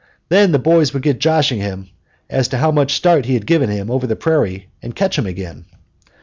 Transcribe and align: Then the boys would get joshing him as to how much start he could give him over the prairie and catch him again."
Then 0.29 0.51
the 0.51 0.57
boys 0.57 0.93
would 0.93 1.03
get 1.03 1.19
joshing 1.19 1.59
him 1.59 1.89
as 2.27 2.47
to 2.47 2.57
how 2.57 2.71
much 2.71 2.91
start 2.95 3.25
he 3.25 3.33
could 3.35 3.45
give 3.45 3.61
him 3.61 3.91
over 3.91 4.07
the 4.07 4.15
prairie 4.15 4.67
and 4.81 4.95
catch 4.95 5.15
him 5.15 5.27
again." 5.27 5.65